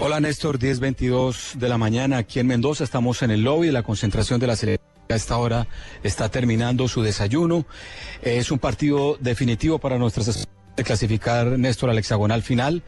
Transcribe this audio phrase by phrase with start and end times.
[0.00, 2.82] Hola Néstor, 10.22 de la mañana aquí en Mendoza.
[2.82, 4.88] Estamos en el lobby de la concentración de la selección.
[5.08, 5.68] A esta hora
[6.02, 7.64] está terminando su desayuno.
[8.20, 10.26] Es un partido definitivo para nuestras
[10.76, 12.82] de clasificar Néstor al hexagonal final.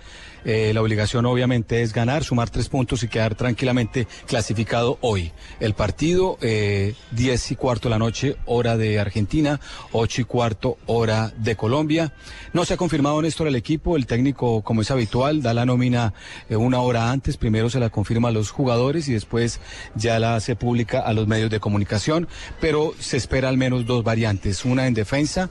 [0.48, 5.32] Eh, la obligación obviamente es ganar, sumar tres puntos y quedar tranquilamente clasificado hoy.
[5.58, 9.58] El partido, eh, 10 y cuarto de la noche, hora de Argentina,
[9.90, 12.12] 8 y cuarto, hora de Colombia.
[12.52, 16.14] No se ha confirmado Néstor el equipo, el técnico, como es habitual, da la nómina
[16.48, 19.58] eh, una hora antes, primero se la confirma a los jugadores y después
[19.96, 22.28] ya la hace pública a los medios de comunicación,
[22.60, 25.50] pero se espera al menos dos variantes, una en defensa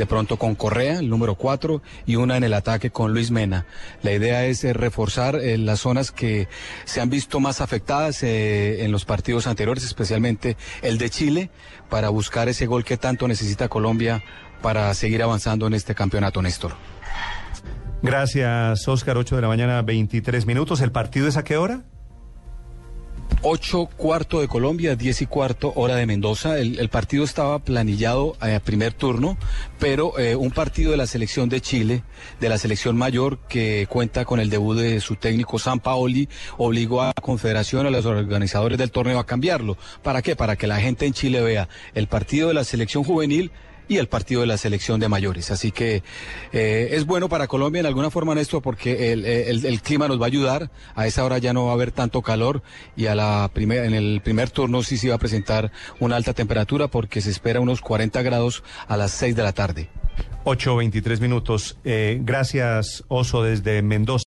[0.00, 1.69] de pronto con Correa, el número 4,
[2.06, 3.66] y una en el ataque con Luis Mena.
[4.02, 6.48] La idea es eh, reforzar eh, las zonas que
[6.84, 11.50] se han visto más afectadas eh, en los partidos anteriores, especialmente el de Chile,
[11.88, 14.22] para buscar ese gol que tanto necesita Colombia
[14.62, 16.72] para seguir avanzando en este campeonato, Néstor.
[18.02, 19.16] Gracias, Oscar.
[19.18, 20.80] 8 de la mañana, 23 minutos.
[20.80, 21.82] ¿El partido es a qué hora?
[23.42, 26.58] 8 cuarto de Colombia, 10 y cuarto hora de Mendoza.
[26.58, 29.38] El, el partido estaba planillado a eh, primer turno,
[29.78, 32.02] pero eh, un partido de la selección de Chile,
[32.38, 37.02] de la selección mayor, que cuenta con el debut de su técnico San Paoli, obligó
[37.02, 39.78] a la Confederación, a los organizadores del torneo a cambiarlo.
[40.02, 40.36] ¿Para qué?
[40.36, 43.50] Para que la gente en Chile vea el partido de la selección juvenil
[43.90, 45.50] y el partido de la selección de mayores.
[45.50, 46.04] Así que
[46.52, 50.20] eh, es bueno para Colombia en alguna forma, Néstor, porque el, el, el, clima nos
[50.20, 50.70] va a ayudar.
[50.94, 52.62] A esa hora ya no va a haber tanto calor
[52.96, 56.34] y a la primer, en el primer turno sí se va a presentar una alta
[56.34, 59.88] temperatura porque se espera unos 40 grados a las 6 de la tarde.
[60.44, 61.76] 8.23 minutos.
[61.84, 64.10] Eh, gracias, Oso, desde Mendoza.